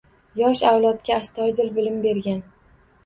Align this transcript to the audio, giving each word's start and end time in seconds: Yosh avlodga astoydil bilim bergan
Yosh 0.39 0.63
avlodga 0.69 1.13
astoydil 1.25 1.71
bilim 1.79 2.01
bergan 2.07 2.45